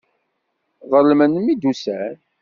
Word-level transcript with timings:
Ḍelmen 0.91 1.33
mi 1.39 1.53
d-ussan. 1.55 2.15